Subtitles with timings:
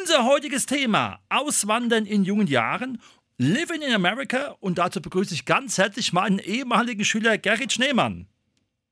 [0.00, 3.00] Unser heutiges Thema: Auswandern in jungen Jahren,
[3.38, 8.26] Living in America und dazu begrüße ich ganz herzlich meinen ehemaligen Schüler Gerrit Schneemann.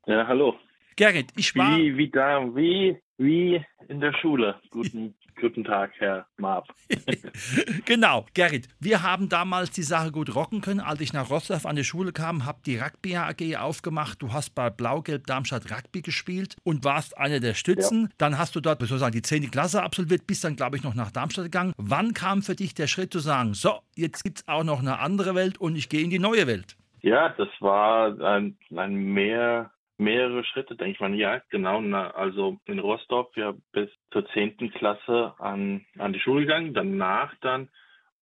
[0.06, 0.56] Ja, hallo.
[0.96, 1.76] Gerrit, ich war.
[1.76, 4.60] Wie, wie da, wie, wie in der Schule.
[4.70, 6.68] Guten, guten Tag, Herr Marb.
[7.84, 10.78] genau, Gerrit, wir haben damals die Sache gut rocken können.
[10.78, 14.22] Als ich nach Rostow an die Schule kam, habe die Rugby AG aufgemacht.
[14.22, 18.02] Du hast bei Blau-Gelb Darmstadt Rugby gespielt und warst einer der Stützen.
[18.02, 18.08] Ja.
[18.18, 19.50] Dann hast du dort sozusagen die 10.
[19.50, 21.72] Klasse absolviert, bist dann, glaube ich, noch nach Darmstadt gegangen.
[21.76, 25.00] Wann kam für dich der Schritt zu sagen, so, jetzt gibt es auch noch eine
[25.00, 26.76] andere Welt und ich gehe in die neue Welt?
[27.00, 29.72] Ja, das war ein, ein mehr
[30.02, 31.14] mehrere Schritte, denke ich mal.
[31.14, 31.78] Ja, genau.
[32.10, 34.70] Also in Rostock ja bis zur 10.
[34.72, 36.74] Klasse an, an die Schule gegangen.
[36.74, 37.68] Danach dann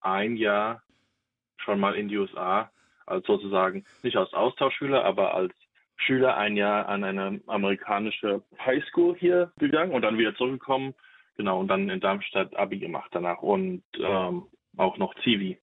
[0.01, 0.83] ein Jahr
[1.58, 2.70] schon mal in die USA,
[3.06, 5.55] als sozusagen nicht als Austauschschüler, aber als
[5.97, 10.95] Schüler ein Jahr an eine amerikanische Highschool hier gegangen und dann wieder zurückgekommen.
[11.36, 14.45] Genau, und dann in Darmstadt Abi gemacht danach und ähm,
[14.77, 15.58] auch noch Zivi.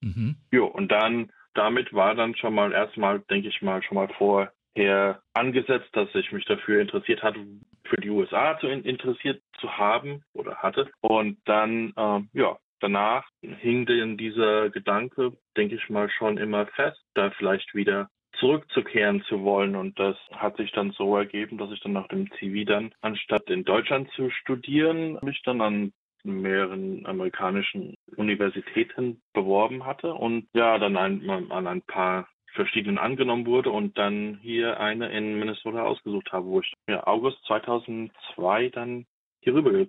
[0.00, 0.36] Mhm.
[0.50, 4.50] Jo, und dann damit war dann schon mal erstmal, denke ich mal, schon mal vor
[4.74, 7.40] her angesetzt, dass ich mich dafür interessiert hatte,
[7.84, 10.90] für die USA zu interessiert zu haben oder hatte.
[11.00, 17.00] Und dann, ähm, ja, danach hing denn dieser Gedanke, denke ich mal, schon immer fest,
[17.14, 19.76] da vielleicht wieder zurückzukehren zu wollen.
[19.76, 23.48] Und das hat sich dann so ergeben, dass ich dann nach dem CV dann, anstatt
[23.50, 25.92] in Deutschland zu studieren, mich dann an
[26.24, 33.70] mehreren amerikanischen Universitäten beworben hatte und ja, dann ein, an ein paar verschiedenen angenommen wurde
[33.70, 39.06] und dann hier eine in Minnesota ausgesucht habe, wo ich ja, August 2002 dann
[39.40, 39.86] hier rüber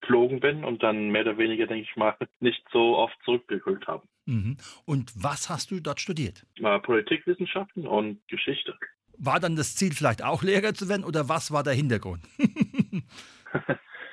[0.00, 4.06] geflogen bin und dann mehr oder weniger, denke ich mal, nicht so oft zurückgeholt habe.
[4.26, 4.56] Mhm.
[4.84, 6.46] Und was hast du dort studiert?
[6.82, 8.76] Politikwissenschaften und Geschichte.
[9.16, 12.22] War dann das Ziel vielleicht auch Lehrer zu werden oder was war der Hintergrund?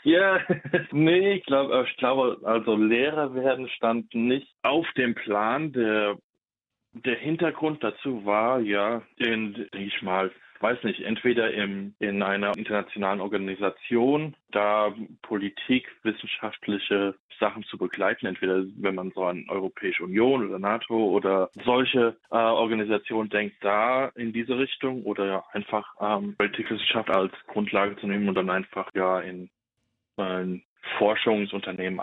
[0.03, 0.40] Ja,
[0.92, 6.18] nee, ich glaube, ich glaube, also Lehrer werden stand nicht auf dem Plan der
[6.94, 13.22] der Hintergrund dazu war ja, in, ich mal, weiß nicht, entweder im, in einer internationalen
[13.22, 20.59] Organisation, da Politik, wissenschaftliche Sachen zu begleiten, entweder wenn man so an Europäische Union oder
[20.59, 27.34] NATO oder solche äh, Organisationen denkt, da in diese Richtung oder einfach ähm, Politikwissenschaft als
[27.47, 29.50] Grundlage zu nehmen und dann einfach ja in
[30.18, 30.63] ein
[30.97, 32.00] Forschungsunternehmen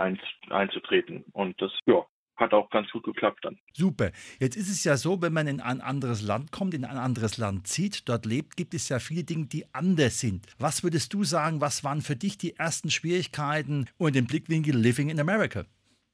[0.51, 1.25] einzutreten.
[1.33, 2.05] Und das, ja,
[2.39, 3.59] hat auch ganz gut geklappt dann.
[3.73, 4.11] Super.
[4.39, 7.37] Jetzt ist es ja so, wenn man in ein anderes Land kommt, in ein anderes
[7.39, 10.47] Land zieht, dort lebt, gibt es ja viele Dinge, die anders sind.
[10.59, 15.11] Was würdest du sagen, was waren für dich die ersten Schwierigkeiten und den Blickwinkel Living
[15.11, 15.65] in America?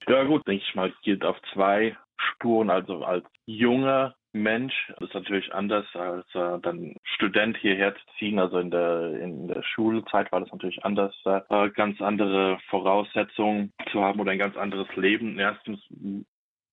[0.06, 2.70] Ja gut, denke ich mal, gilt auf zwei Spuren.
[2.70, 4.92] Also als junger Mensch.
[4.98, 8.38] Das ist natürlich anders als äh, dann Student hierher zu ziehen.
[8.38, 14.02] Also in der in der Schulzeit war das natürlich anders, äh, ganz andere Voraussetzungen zu
[14.02, 15.38] haben oder ein ganz anderes Leben.
[15.38, 15.80] Erstens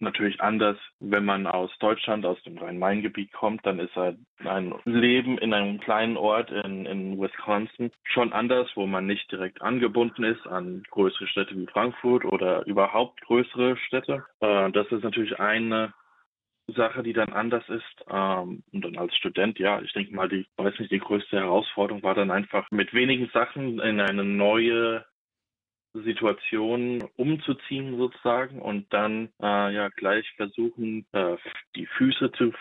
[0.01, 5.37] natürlich anders, wenn man aus Deutschland, aus dem Rhein-Main-Gebiet kommt, dann ist halt ein Leben
[5.37, 10.45] in einem kleinen Ort in, in Wisconsin schon anders, wo man nicht direkt angebunden ist
[10.47, 14.25] an größere Städte wie Frankfurt oder überhaupt größere Städte.
[14.39, 15.93] Äh, das ist natürlich eine
[16.73, 18.05] Sache, die dann anders ist.
[18.09, 22.03] Ähm, und dann als Student, ja, ich denke mal, die, weiß nicht, die größte Herausforderung
[22.03, 25.05] war dann einfach mit wenigen Sachen in eine neue
[25.93, 31.35] Situation umzuziehen sozusagen und dann äh, ja gleich versuchen, äh,
[31.75, 32.53] die Füße zu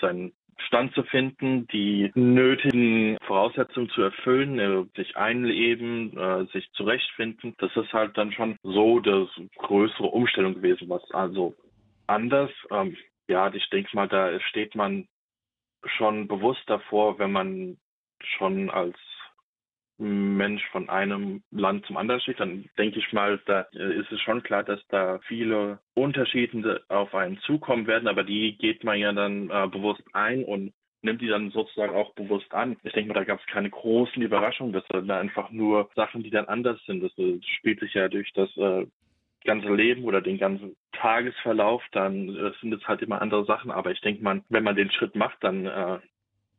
[0.00, 7.54] seinen Stand zu finden, die nötigen Voraussetzungen zu erfüllen, äh, sich einleben, äh, sich zurechtfinden.
[7.58, 11.54] Das ist halt dann schon so das größere Umstellung gewesen, was also
[12.06, 12.50] anders.
[12.70, 12.96] Ähm,
[13.28, 15.08] ja, ich denke mal, da steht man
[15.84, 17.78] schon bewusst davor, wenn man
[18.38, 18.96] schon als
[19.98, 24.42] Mensch von einem Land zum anderen steht, dann denke ich mal, da ist es schon
[24.42, 29.48] klar, dass da viele Unterschiede auf einen zukommen werden, aber die geht man ja dann
[29.48, 32.76] äh, bewusst ein und nimmt die dann sozusagen auch bewusst an.
[32.82, 36.30] Ich denke mal, da gab es keine großen Überraschungen, das sind einfach nur Sachen, die
[36.30, 37.02] dann anders sind.
[37.02, 38.86] Das, das spielt sich ja durch das äh,
[39.44, 43.70] ganze Leben oder den ganzen Tagesverlauf, dann äh, sind es halt immer andere Sachen.
[43.70, 45.98] Aber ich denke mal, wenn man den Schritt macht, dann äh,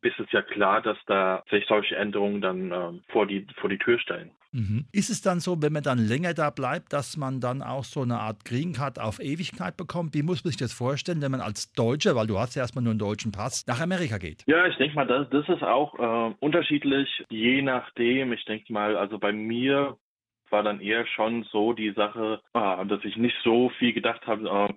[0.02, 3.78] ist es ja klar, dass da sich solche Änderungen dann äh, vor, die, vor die
[3.78, 4.32] Tür stellen.
[4.52, 4.86] Mhm.
[4.92, 8.02] Ist es dann so, wenn man dann länger da bleibt, dass man dann auch so
[8.02, 10.14] eine Art Green Card auf Ewigkeit bekommt?
[10.14, 12.84] Wie muss man sich das vorstellen, wenn man als Deutscher, weil du hast ja erstmal
[12.84, 14.44] nur einen deutschen Pass, nach Amerika geht?
[14.48, 18.32] Ja, ich denke mal, das, das ist auch äh, unterschiedlich, je nachdem.
[18.34, 19.98] Ich denke mal, also bei mir
[20.52, 24.48] war dann eher schon so die Sache, äh, dass ich nicht so viel gedacht habe,
[24.48, 24.74] äh,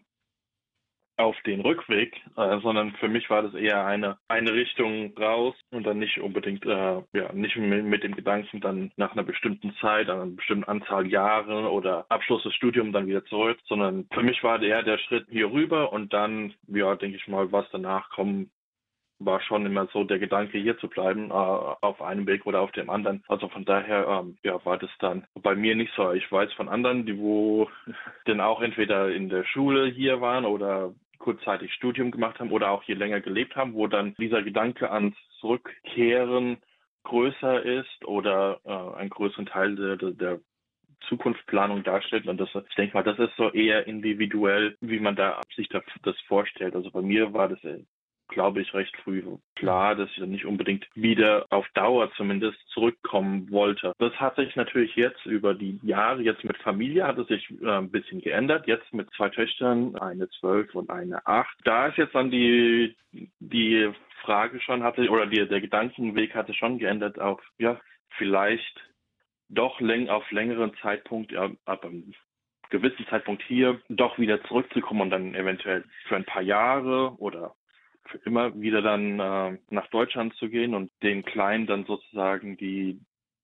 [1.20, 5.84] auf den Rückweg, äh, sondern für mich war das eher eine, eine Richtung raus und
[5.84, 10.26] dann nicht unbedingt, äh, ja, nicht mit, dem Gedanken dann nach einer bestimmten Zeit, einer
[10.26, 14.82] bestimmten Anzahl Jahre oder Abschluss des Studiums dann wieder zurück, sondern für mich war eher
[14.82, 18.50] der Schritt hier rüber und dann, ja, denke ich mal, was danach kommen
[19.20, 22.72] war schon immer so der Gedanke, hier zu bleiben, äh, auf einem Weg oder auf
[22.72, 23.22] dem anderen.
[23.28, 26.12] Also von daher, ähm, ja, war das dann bei mir nicht so.
[26.12, 27.69] Ich weiß von anderen, die wo
[28.25, 32.82] dann auch entweder in der Schule hier waren oder kurzzeitig Studium gemacht haben oder auch
[32.82, 36.56] hier länger gelebt haben, wo dann dieser Gedanke ans Zurückkehren
[37.05, 40.40] größer ist oder äh, einen größeren Teil der, der
[41.08, 42.26] Zukunftsplanung darstellt.
[42.26, 46.20] Und das, ich denke mal, das ist so eher individuell, wie man da sich das
[46.26, 46.75] vorstellt.
[46.75, 47.84] Also bei mir war das äh,
[48.30, 49.22] glaube ich, recht früh
[49.56, 53.92] klar, dass ich nicht unbedingt wieder auf Dauer zumindest zurückkommen wollte.
[53.98, 57.70] Das hat sich natürlich jetzt über die Jahre, jetzt mit Familie, hat es sich äh,
[57.70, 58.66] ein bisschen geändert.
[58.66, 61.56] Jetzt mit zwei Töchtern, eine zwölf und eine acht.
[61.64, 63.90] Da ist jetzt dann die, die
[64.22, 67.80] Frage schon hatte, oder die, der Gedankenweg hatte schon geändert auf, ja,
[68.16, 68.80] vielleicht
[69.48, 72.14] doch läng, auf längeren Zeitpunkt, ja, ab einem
[72.70, 77.54] gewissen Zeitpunkt hier doch wieder zurückzukommen und dann eventuell für ein paar Jahre oder
[78.24, 83.00] immer wieder dann äh, nach Deutschland zu gehen und den Kleinen dann sozusagen die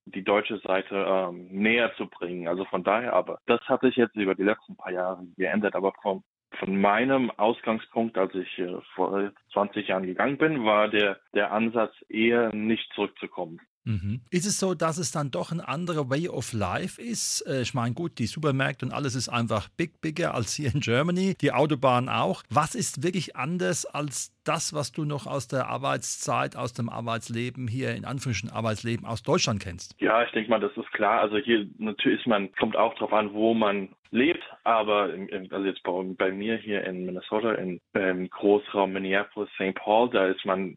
[0.07, 2.49] die deutsche Seite ähm, näher zu bringen.
[2.49, 5.93] Also von daher aber, das hat sich jetzt über die letzten paar Jahre geändert, aber
[6.01, 6.23] vom,
[6.59, 11.93] von meinem Ausgangspunkt, als ich äh, vor 20 Jahren gegangen bin, war der, der Ansatz
[12.09, 13.61] eher nicht zurückzukommen.
[13.87, 14.21] Mhm.
[14.31, 17.47] Ist es so, dass es dann doch ein anderer Way of Life ist?
[17.47, 20.81] Äh, ich meine, gut, die Supermärkte und alles ist einfach big, bigger als hier in
[20.81, 22.43] Germany, die Autobahn auch.
[22.51, 27.69] Was ist wirklich anders als das, was du noch aus der Arbeitszeit, aus dem Arbeitsleben
[27.69, 29.95] hier, in Anführungsstrichen Arbeitsleben aus Deutschland kennst?
[30.01, 31.21] Ja, ich denke mal, das ist klar.
[31.21, 35.11] Also hier natürlich ist man, kommt auch darauf an, wo man lebt, aber
[35.51, 39.75] also jetzt bei, bei mir hier in Minnesota, in, im Großraum Minneapolis, St.
[39.75, 40.77] Paul, da ist man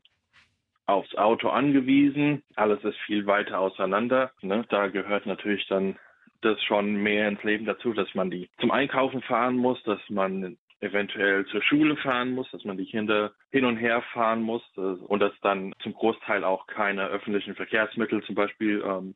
[0.89, 2.43] aufs Auto angewiesen.
[2.55, 4.31] Alles ist viel weiter auseinander.
[4.41, 4.65] Ne?
[4.69, 5.97] Da gehört natürlich dann
[6.41, 10.57] das schon mehr ins Leben dazu, dass man die zum Einkaufen fahren muss, dass man
[10.81, 15.19] eventuell zur Schule fahren muss, dass man die Kinder hin und her fahren muss und
[15.19, 19.15] dass dann zum Großteil auch keine öffentlichen Verkehrsmittel zum Beispiel ähm,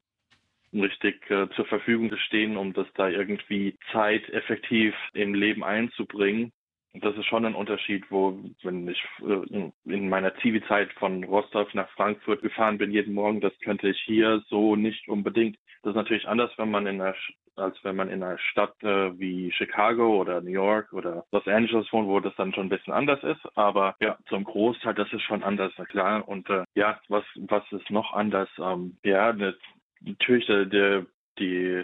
[0.74, 6.52] richtig äh, zur Verfügung stehen, um das da irgendwie zeiteffektiv im Leben einzubringen
[7.02, 11.90] das ist schon ein Unterschied, wo, wenn ich äh, in meiner Zivi-Zeit von Rostock nach
[11.92, 15.58] Frankfurt gefahren bin jeden Morgen, das könnte ich hier so nicht unbedingt.
[15.82, 17.16] Das ist natürlich anders, wenn man in einer,
[17.56, 21.92] als wenn man in einer Stadt äh, wie Chicago oder New York oder Los Angeles
[21.92, 23.42] wohnt, wo das dann schon ein bisschen anders ist.
[23.58, 26.28] Aber ja, zum Großteil, das ist schon anders, klar.
[26.28, 28.50] Und äh, ja, was, was ist noch anders?
[28.60, 29.56] Ähm, ja, ne,
[30.00, 31.06] natürlich der,
[31.40, 31.84] die,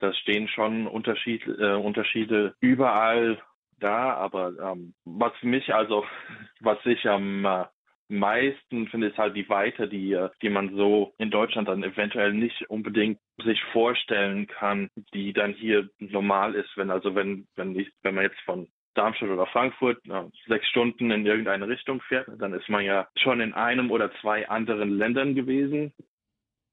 [0.00, 3.40] da stehen schon Unterschied, äh, Unterschiede überall
[3.80, 6.04] da, aber ähm, was mich also,
[6.60, 7.64] was ich am äh,
[8.08, 12.32] meisten finde, ist halt die Weite, die, äh, die man so in Deutschland dann eventuell
[12.32, 17.90] nicht unbedingt sich vorstellen kann, die dann hier normal ist, wenn also wenn, wenn ich,
[18.02, 22.52] wenn man jetzt von Darmstadt oder Frankfurt äh, sechs Stunden in irgendeine Richtung fährt, dann
[22.52, 25.92] ist man ja schon in einem oder zwei anderen Ländern gewesen.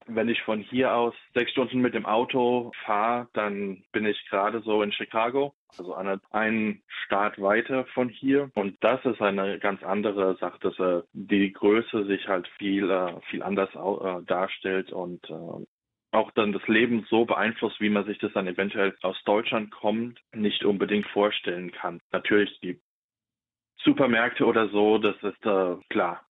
[0.07, 4.61] Wenn ich von hier aus sechs Stunden mit dem Auto fahre, dann bin ich gerade
[4.61, 8.51] so in Chicago, also eine, einen Staat weiter von hier.
[8.53, 13.19] Und das ist eine ganz andere Sache, dass äh, die Größe sich halt viel, äh,
[13.31, 15.65] viel anders äh, darstellt und äh,
[16.11, 20.19] auch dann das Leben so beeinflusst, wie man sich das dann eventuell aus Deutschland kommt,
[20.33, 21.99] nicht unbedingt vorstellen kann.
[22.11, 22.79] Natürlich die
[23.83, 26.25] Supermärkte oder so, das ist äh, klar.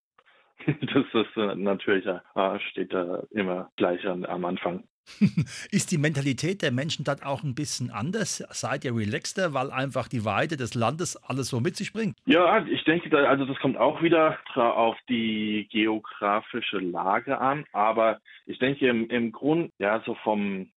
[0.65, 4.83] Das ist äh, natürlich, äh, steht da immer gleich an, am Anfang.
[5.71, 8.37] Ist die Mentalität der Menschen dort auch ein bisschen anders?
[8.49, 12.17] Seid ihr relaxter, weil einfach die Weite des Landes alles so mit sich bringt?
[12.25, 17.65] Ja, ich denke, also das kommt auch wieder auf die geografische Lage an.
[17.71, 20.71] Aber ich denke im, im Grund, ja, so vom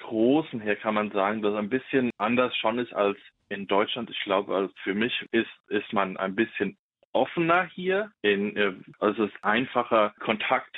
[0.00, 3.18] Großen her kann man sagen, dass es ein bisschen anders schon ist als
[3.48, 4.10] in Deutschland.
[4.10, 6.76] Ich glaube, also für mich ist, ist man ein bisschen
[7.12, 8.10] offener hier.
[8.22, 10.76] In, äh, also es ist einfacher, Kontakt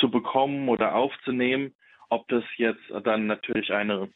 [0.00, 1.74] zu bekommen oder aufzunehmen.
[2.10, 4.08] Ob das jetzt dann natürlich eine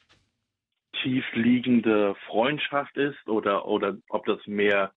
[1.02, 4.92] tief liegende Freundschaft ist oder, oder ob das mehr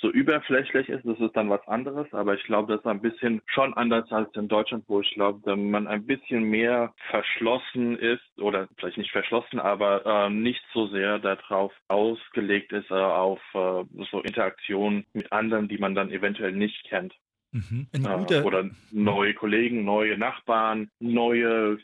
[0.00, 2.06] so überflächlich ist, das ist dann was anderes.
[2.12, 5.56] Aber ich glaube, das ist ein bisschen schon anders als in Deutschland, wo ich glaube,
[5.56, 11.18] man ein bisschen mehr verschlossen ist oder vielleicht nicht verschlossen, aber äh, nicht so sehr
[11.18, 16.84] darauf ausgelegt ist, äh, auf äh, so Interaktionen mit anderen, die man dann eventuell nicht
[16.84, 17.14] kennt.
[17.50, 17.88] Mhm.
[17.92, 21.78] Äh, oder neue Kollegen, neue Nachbarn, neue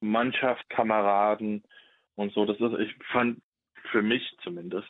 [0.00, 1.62] Mannschaftskameraden
[2.16, 2.44] und so.
[2.44, 3.40] Das ist, ich fand
[3.92, 4.88] für mich zumindest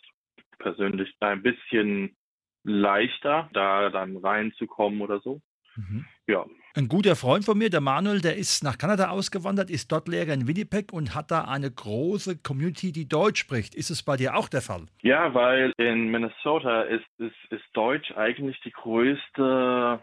[0.58, 2.16] persönlich ein bisschen
[2.66, 5.40] leichter, da dann reinzukommen oder so.
[5.76, 6.04] Mhm.
[6.26, 6.44] Ja.
[6.74, 10.34] Ein guter Freund von mir, der Manuel, der ist nach Kanada ausgewandert, ist dort Lehrer
[10.34, 13.74] in Winnipeg und hat da eine große Community, die Deutsch spricht.
[13.74, 14.86] Ist es bei dir auch der Fall?
[15.02, 20.02] Ja, weil in Minnesota ist, ist, ist Deutsch eigentlich die größte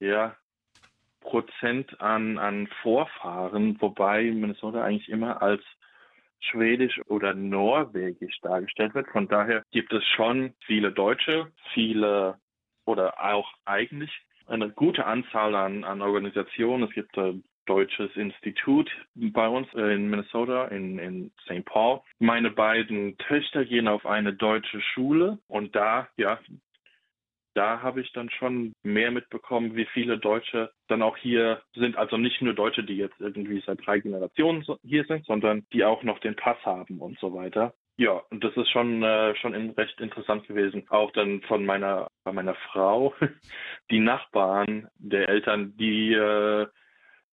[0.00, 0.36] ja,
[1.20, 5.62] Prozent an, an Vorfahren, wobei Minnesota eigentlich immer als
[6.40, 9.08] Schwedisch oder Norwegisch dargestellt wird.
[9.08, 12.38] Von daher gibt es schon viele Deutsche, viele
[12.84, 14.10] oder auch eigentlich
[14.46, 16.84] eine gute Anzahl an, an Organisationen.
[16.84, 21.64] Es gibt ein deutsches Institut bei uns in Minnesota, in, in St.
[21.66, 22.00] Paul.
[22.18, 26.38] Meine beiden Töchter gehen auf eine deutsche Schule und da, ja,
[27.58, 31.96] da habe ich dann schon mehr mitbekommen, wie viele Deutsche dann auch hier sind.
[31.96, 36.04] Also nicht nur Deutsche, die jetzt irgendwie seit drei Generationen hier sind, sondern die auch
[36.04, 37.74] noch den Pass haben und so weiter.
[37.96, 40.84] Ja, und das ist schon äh, schon recht interessant gewesen.
[40.88, 43.12] Auch dann von meiner bei meiner Frau,
[43.90, 46.68] die Nachbarn der Eltern, die äh,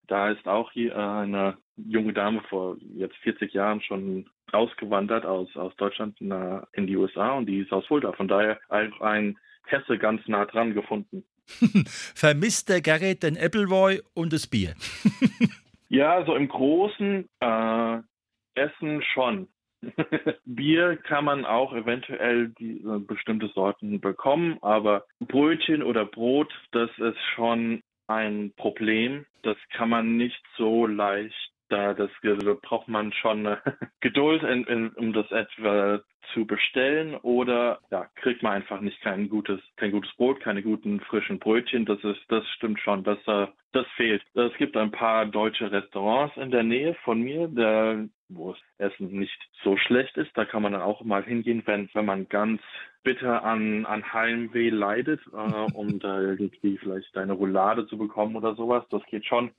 [0.08, 5.76] da ist auch hier eine junge Dame vor jetzt 40 Jahren schon ausgewandert aus aus
[5.76, 6.34] Deutschland in,
[6.72, 8.10] in die USA und die ist aus Fulda.
[8.10, 11.24] Von daher auch ein Hesse ganz nah dran gefunden.
[12.14, 14.74] Vermisst der Gerrit den Appleboy und das Bier?
[15.88, 17.98] ja, so im Großen äh,
[18.54, 19.48] Essen schon.
[20.44, 26.90] Bier kann man auch eventuell die, äh, bestimmte Sorten bekommen, aber Brötchen oder Brot, das
[26.98, 29.26] ist schon ein Problem.
[29.42, 33.56] Das kann man nicht so leicht da das da braucht man schon äh,
[34.00, 36.00] Geduld, in, in, um das etwa
[36.32, 41.00] zu bestellen oder ja, kriegt man einfach nicht kein gutes, kein gutes Brot, keine guten
[41.00, 41.84] frischen Brötchen.
[41.84, 44.22] Das ist, das stimmt schon, dass äh, das fehlt.
[44.34, 49.18] Es gibt ein paar deutsche Restaurants in der Nähe von mir, der, wo das Essen
[49.18, 50.30] nicht so schlecht ist.
[50.34, 52.60] Da kann man dann auch mal hingehen, wenn, wenn man ganz
[53.02, 58.54] bitter an, an Heimweh leidet, äh, um da irgendwie vielleicht eine Roulade zu bekommen oder
[58.54, 58.84] sowas.
[58.90, 59.50] Das geht schon.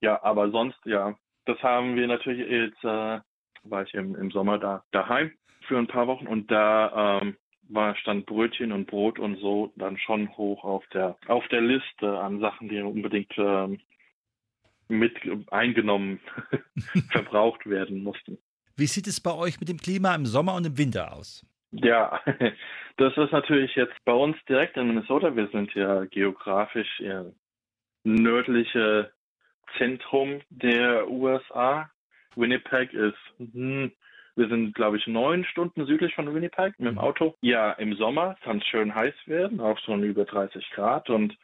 [0.00, 3.20] Ja, aber sonst, ja, das haben wir natürlich jetzt, äh,
[3.64, 5.32] war ich im, im Sommer da daheim
[5.66, 7.36] für ein paar Wochen und da ähm,
[7.68, 12.18] war stand Brötchen und Brot und so dann schon hoch auf der auf der Liste
[12.18, 13.80] an Sachen, die unbedingt ähm,
[14.88, 15.14] mit
[15.50, 16.20] eingenommen
[17.10, 18.38] verbraucht werden mussten.
[18.76, 21.46] Wie sieht es bei euch mit dem Klima im Sommer und im Winter aus?
[21.70, 22.20] Ja,
[22.96, 25.34] das ist natürlich jetzt bei uns direkt in Minnesota.
[25.34, 27.32] Wir sind ja geografisch eher
[28.04, 29.13] nördliche
[29.78, 31.90] Zentrum der USA.
[32.36, 33.92] Winnipeg ist, hm,
[34.36, 37.00] wir sind, glaube ich, neun Stunden südlich von Winnipeg mit dem mhm.
[37.00, 37.34] Auto.
[37.40, 41.36] Ja, im Sommer kann es schön heiß werden, auch schon über 30 Grad und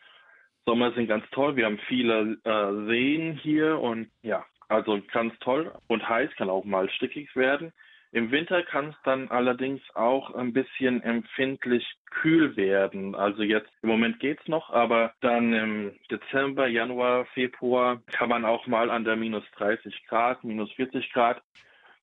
[0.66, 1.56] Sommer sind ganz toll.
[1.56, 6.64] Wir haben viele äh, Seen hier und ja, also ganz toll und heiß kann auch
[6.64, 7.72] mal stickig werden.
[8.12, 13.14] Im Winter kann es dann allerdings auch ein bisschen empfindlich kühl werden.
[13.14, 18.66] Also jetzt im Moment geht's noch, aber dann im Dezember, Januar, Februar kann man auch
[18.66, 21.40] mal an der minus 30 Grad, minus 40 Grad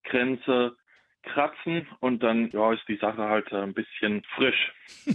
[0.06, 0.78] Grenze
[1.24, 4.74] kratzen und dann ja, ist die Sache halt ein bisschen frisch,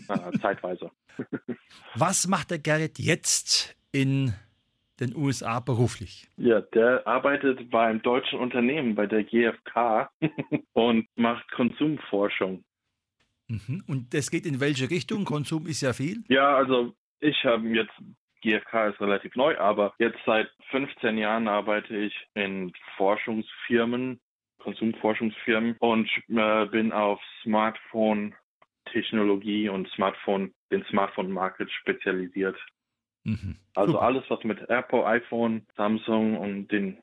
[0.08, 0.90] äh, zeitweise.
[1.94, 4.34] Was macht der Gerrit jetzt in
[5.02, 6.28] den USA beruflich?
[6.36, 10.10] Ja, der arbeitet beim deutschen Unternehmen, bei der GfK
[10.72, 12.64] und macht Konsumforschung.
[13.48, 13.82] Mhm.
[13.86, 15.24] Und das geht in welche Richtung?
[15.24, 16.22] Konsum ist ja viel.
[16.28, 17.92] Ja, also ich habe jetzt
[18.42, 24.20] GfK ist relativ neu, aber jetzt seit 15 Jahren arbeite ich in Forschungsfirmen,
[24.58, 32.56] Konsumforschungsfirmen und äh, bin auf Smartphone-Technologie und Smartphone, den Smartphone-Market spezialisiert.
[33.24, 33.56] Mhm.
[33.74, 34.04] Also Super.
[34.04, 36.98] alles, was mit Apple, iPhone, Samsung und den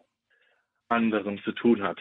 [0.89, 1.99] anderen zu tun hat.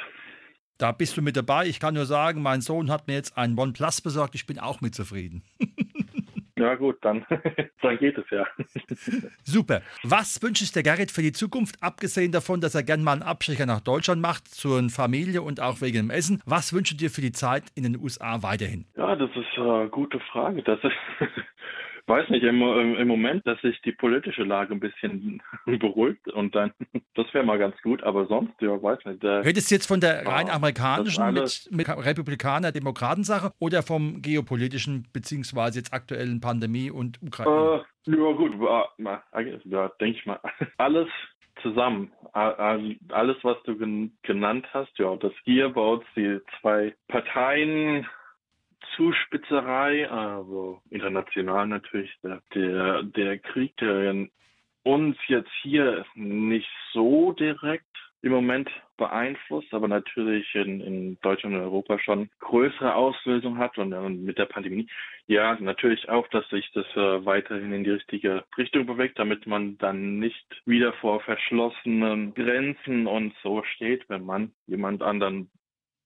[0.79, 1.67] Da bist du mit dabei.
[1.67, 4.35] Ich kann nur sagen, mein Sohn hat mir jetzt ein OnePlus besorgt.
[4.35, 5.43] Ich bin auch mit zufrieden.
[6.59, 7.25] Ja gut, dann,
[7.83, 8.45] dann geht es ja.
[9.45, 9.83] Super.
[10.03, 13.65] Was wünschst du Gerrit für die Zukunft, abgesehen davon, dass er gerne mal einen Abstecher
[13.65, 16.43] nach Deutschland macht, zur Familie und auch wegen dem Essen?
[16.47, 18.87] Was wünschst du dir für die Zeit in den USA weiterhin?
[18.97, 20.63] Ja, das ist eine gute Frage.
[20.63, 20.97] Das ist
[22.09, 26.73] weiß nicht, im, im Moment, dass sich die politische Lage ein bisschen beruhigt und dann,
[27.15, 29.23] das wäre mal ganz gut, aber sonst, ja, weiß nicht.
[29.23, 35.07] Der, Redest du jetzt von der rein amerikanischen mit, mit Republikaner, Demokratensache oder vom geopolitischen
[35.13, 37.85] beziehungsweise jetzt aktuellen Pandemie und Ukraine?
[38.07, 40.41] Äh, ja gut, ja, denke ich mal,
[40.79, 41.09] alles
[41.63, 42.13] zusammen.
[42.33, 43.77] Alles, was du
[44.23, 48.07] genannt hast, ja, das Gearboards, die zwei Parteien,
[48.99, 52.11] Zuspitzerei, also international natürlich,
[52.53, 54.27] der, der, Krieg, der
[54.83, 57.85] uns jetzt hier nicht so direkt
[58.23, 63.93] im Moment beeinflusst, aber natürlich in, in Deutschland und Europa schon größere Auslösung hat und,
[63.95, 64.89] und mit der Pandemie.
[65.29, 69.79] Ja, natürlich auch, dass sich das äh, weiterhin in die richtige Richtung bewegt, damit man
[69.79, 75.49] dann nicht wieder vor verschlossenen Grenzen und so steht, wenn man jemand anderen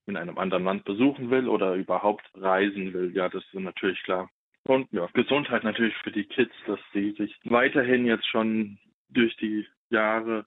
[0.07, 3.13] in einem anderen Land besuchen will oder überhaupt reisen will.
[3.15, 4.31] Ja, das ist natürlich klar.
[4.65, 8.79] Und ja, Gesundheit natürlich für die Kids, dass sie sich weiterhin jetzt schon
[9.09, 10.47] durch die Jahre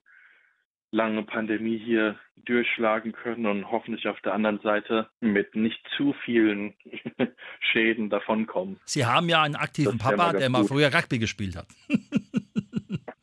[0.92, 6.74] lange Pandemie hier durchschlagen können und hoffentlich auf der anderen Seite mit nicht zu vielen
[7.60, 8.80] Schäden davonkommen.
[8.86, 11.68] Sie haben ja einen aktiven Papa, der mal früher Rugby gespielt hat.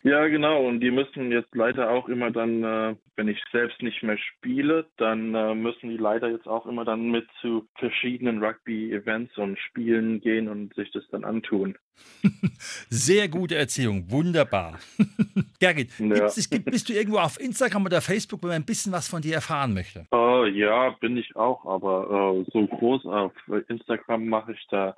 [0.05, 0.67] Ja, genau.
[0.67, 4.87] Und die müssen jetzt leider auch immer dann, äh, wenn ich selbst nicht mehr spiele,
[4.97, 10.21] dann äh, müssen die leider jetzt auch immer dann mit zu verschiedenen Rugby-Events und Spielen
[10.21, 11.77] gehen und sich das dann antun.
[12.91, 14.81] Sehr gute Erziehung, wunderbar.
[15.61, 16.29] Gerrit, ja.
[16.65, 19.73] bist du irgendwo auf Instagram oder Facebook, wo man ein bisschen was von dir erfahren
[19.73, 20.07] möchte?
[20.13, 23.33] Uh, ja, bin ich auch, aber uh, so groß auf
[23.69, 24.97] Instagram mache ich da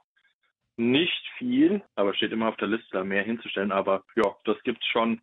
[0.77, 3.73] nicht viel, aber steht immer auf der Liste, da mehr hinzustellen.
[3.73, 5.21] Aber ja, das gibt's schon.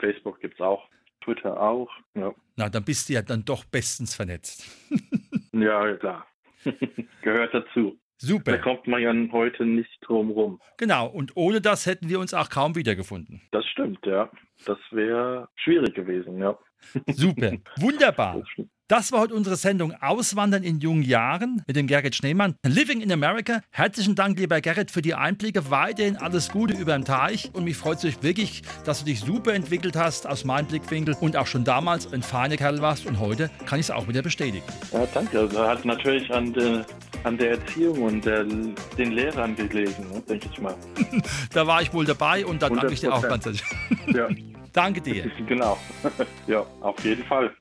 [0.00, 0.88] Facebook gibt's auch.
[1.22, 1.90] Twitter auch.
[2.14, 2.34] Ja.
[2.56, 4.64] Na, dann bist du ja dann doch bestens vernetzt.
[5.52, 6.26] ja, klar.
[7.22, 7.98] Gehört dazu.
[8.20, 8.52] Super.
[8.52, 10.60] Da kommt man ja heute nicht drum rum.
[10.76, 13.40] Genau, und ohne das hätten wir uns auch kaum wiedergefunden.
[13.52, 14.28] Das stimmt, ja.
[14.66, 16.58] Das wäre schwierig gewesen, ja.
[17.06, 18.42] Super, wunderbar.
[18.90, 22.54] Das war heute unsere Sendung Auswandern in jungen Jahren mit dem Gerrit Schneemann.
[22.64, 23.60] Living in America.
[23.70, 25.70] Herzlichen Dank, lieber Gerrit, für die Einblicke.
[25.70, 27.50] Weiterhin alles Gute über den Teich.
[27.52, 31.36] Und mich freut es wirklich, dass du dich super entwickelt hast aus meinem Blickwinkel und
[31.36, 33.04] auch schon damals ein feiner Kerl warst.
[33.04, 34.64] Und heute kann ich es auch wieder bestätigen.
[34.90, 35.38] Ja, danke.
[35.40, 36.82] Also hat natürlich an, de,
[37.24, 40.74] an der Erziehung und der, den Lehrern gelegen, ne, denke ich mal.
[41.52, 43.62] da war ich wohl dabei und dann danke ich dir auch ganz herzlich.
[44.14, 44.28] Ja.
[44.72, 45.30] danke dir.
[45.46, 45.76] Genau.
[46.46, 47.54] Ja, auf jeden Fall.